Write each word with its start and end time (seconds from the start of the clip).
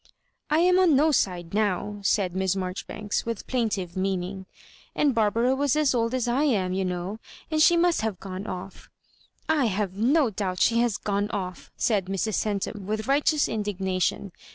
"I 0.49 0.61
am 0.61 0.79
on 0.79 0.95
no 0.95 1.11
side 1.11 1.51
Twt^;," 1.51 2.03
said 2.03 2.35
Miss 2.35 2.55
Maijoribanks, 2.55 3.23
with 3.23 3.45
plaintive 3.45 3.95
meaning; 3.95 4.47
"and 4.95 5.13
Barbara 5.13 5.53
was 5.55 5.75
as 5.75 5.93
old 5.93 6.15
as 6.15 6.27
I 6.27 6.43
am, 6.45 6.73
you 6.73 6.83
know, 6.83 7.19
and 7.51 7.61
she 7.61 7.77
must 7.77 8.01
have 8.01 8.19
gone 8.19 8.47
off."" 8.47 8.89
I 9.47 9.65
have 9.65 9.93
no 9.97 10.31
doubt 10.31 10.59
she 10.59 10.79
has 10.79 10.97
gone 10.97 11.29
off," 11.29 11.69
said 11.77 12.05
Mrs. 12.07 12.33
Centum, 12.33 12.87
with 12.87 13.07
righteous 13.07 13.47
indignation. 13.47 14.31